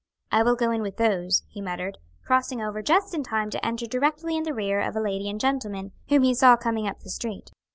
[0.31, 3.85] "I will go in with those," he muttered, crossing over just in time to enter
[3.85, 7.11] directly in the rear of a lady and gentleman, whom he saw coming up the
[7.11, 7.51] street.